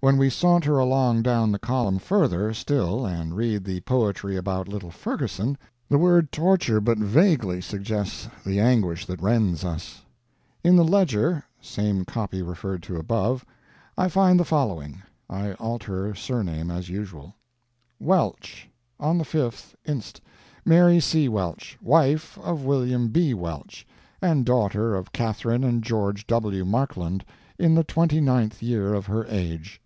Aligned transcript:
When 0.00 0.16
we 0.16 0.30
saunter 0.30 0.78
along 0.80 1.22
down 1.22 1.52
the 1.52 1.60
column 1.60 2.00
further 2.00 2.52
still 2.54 3.06
and 3.06 3.36
read 3.36 3.62
the 3.62 3.82
poetry 3.82 4.36
about 4.36 4.66
little 4.66 4.90
Ferguson, 4.90 5.56
the 5.88 5.96
word 5.96 6.32
torture 6.32 6.80
but 6.80 6.98
vaguely 6.98 7.60
suggests 7.60 8.26
the 8.44 8.58
anguish 8.58 9.06
that 9.06 9.22
rends 9.22 9.64
us. 9.64 10.02
In 10.64 10.74
the 10.74 10.82
_Ledger 10.82 11.44
_(same 11.62 12.04
copy 12.04 12.42
referred 12.42 12.82
to 12.82 12.96
above) 12.96 13.46
I 13.96 14.08
find 14.08 14.40
the 14.40 14.44
following 14.44 15.00
(I 15.30 15.52
alter 15.52 16.12
surname, 16.16 16.68
as 16.68 16.88
usual): 16.88 17.36
Welch. 18.00 18.68
On 18.98 19.18
the 19.18 19.24
5th 19.24 19.76
inst., 19.84 20.20
Mary 20.64 20.98
C. 20.98 21.28
Welch, 21.28 21.78
wife 21.80 22.36
of 22.38 22.64
William 22.64 23.06
B. 23.10 23.34
Welch, 23.34 23.86
and 24.20 24.44
daughter 24.44 24.96
of 24.96 25.12
Catharine 25.12 25.62
and 25.62 25.80
George 25.80 26.26
W. 26.26 26.64
Markland, 26.64 27.24
in 27.56 27.76
the 27.76 27.84
29th 27.84 28.60
year 28.62 28.94
of 28.94 29.06
her 29.06 29.26
age. 29.26 29.78